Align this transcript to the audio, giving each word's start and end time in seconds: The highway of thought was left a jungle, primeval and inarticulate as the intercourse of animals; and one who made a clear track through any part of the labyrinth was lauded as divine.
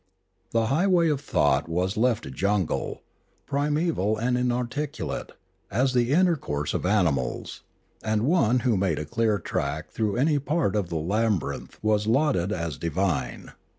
The 0.49 0.65
highway 0.65 1.09
of 1.09 1.21
thought 1.21 1.69
was 1.69 1.95
left 1.95 2.25
a 2.25 2.31
jungle, 2.31 3.03
primeval 3.45 4.17
and 4.17 4.35
inarticulate 4.35 5.33
as 5.69 5.93
the 5.93 6.09
intercourse 6.11 6.73
of 6.73 6.87
animals; 6.87 7.61
and 8.03 8.23
one 8.23 8.61
who 8.61 8.77
made 8.77 8.97
a 8.97 9.05
clear 9.05 9.37
track 9.37 9.91
through 9.91 10.15
any 10.17 10.39
part 10.39 10.75
of 10.75 10.89
the 10.89 10.95
labyrinth 10.95 11.77
was 11.83 12.07
lauded 12.07 12.51
as 12.51 12.79
divine. 12.79 13.51